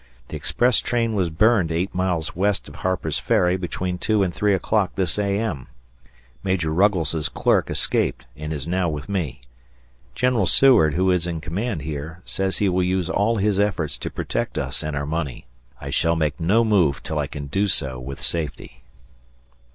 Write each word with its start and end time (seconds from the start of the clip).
The 0.29 0.35
express 0.35 0.79
train 0.79 1.13
was 1.13 1.29
burned 1.29 1.71
eight 1.71 1.93
miles 1.93 2.35
west 2.35 2.67
of 2.67 2.77
Harper's 2.77 3.19
Ferry 3.19 3.55
between 3.55 3.99
2 3.99 4.23
and 4.23 4.33
3 4.33 4.55
o'clock 4.55 4.95
this 4.95 5.19
A.M. 5.19 5.67
Major 6.43 6.73
Ruggles' 6.73 7.29
clerk 7.29 7.69
escaped 7.69 8.25
and 8.35 8.51
is 8.51 8.65
now 8.67 8.89
with 8.89 9.07
me.... 9.07 9.41
General 10.15 10.47
Seward, 10.47 10.95
who 10.95 11.11
is 11.11 11.27
in 11.27 11.39
command 11.39 11.83
here, 11.83 12.23
says 12.25 12.57
he 12.57 12.67
will 12.67 12.81
use 12.81 13.11
all 13.11 13.37
his 13.37 13.59
efforts 13.59 13.95
to 13.99 14.09
protect 14.09 14.57
us 14.57 14.81
and 14.81 14.95
our 14.95 15.05
money. 15.05 15.45
I 15.79 15.91
shall 15.91 16.15
make 16.15 16.39
no 16.39 16.65
move 16.65 17.03
till 17.03 17.19
I 17.19 17.27
can 17.27 17.45
do 17.45 17.67
so 17.67 17.99
with 17.99 18.19
safety. 18.19 18.81